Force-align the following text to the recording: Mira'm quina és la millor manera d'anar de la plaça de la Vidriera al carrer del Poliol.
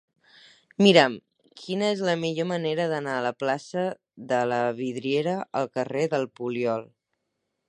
Mira'm 0.85 1.17
quina 1.63 1.89
és 1.97 2.01
la 2.07 2.15
millor 2.23 2.49
manera 2.53 2.89
d'anar 2.93 3.19
de 3.19 3.27
la 3.29 3.35
plaça 3.45 3.87
de 4.35 4.43
la 4.55 4.61
Vidriera 4.83 5.41
al 5.63 5.75
carrer 5.79 6.11
del 6.17 6.31
Poliol. 6.41 6.93